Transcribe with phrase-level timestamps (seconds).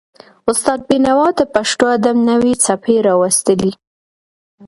[0.51, 3.71] استاد بینوا د پښتو ادب نوې څپې راوستلې.